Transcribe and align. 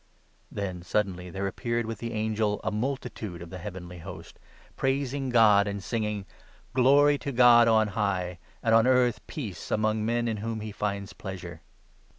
Then 0.51 0.81
suddenly 0.81 1.29
there 1.29 1.45
appeared 1.45 1.85
with 1.85 1.99
the 1.99 2.11
angel 2.13 2.59
a 2.63 2.71
multitude 2.71 3.35
of 3.39 3.49
13 3.49 3.49
the 3.51 3.57
heavenly 3.59 3.97
Host, 3.99 4.39
praising 4.75 5.29
God, 5.29 5.67
and 5.67 5.83
singing 5.83 6.25
—"Glory 6.73 7.19
to 7.19 7.31
God 7.31 7.67
on 7.67 7.89
high, 7.89 8.39
14 8.61 8.61
And 8.63 8.73
on 8.73 8.87
earth 8.87 9.21
peace 9.27 9.69
among 9.69 10.03
men 10.03 10.27
in 10.27 10.37
whom 10.37 10.61
he 10.61 10.71
finds 10.71 11.13
pleasure." 11.13 11.61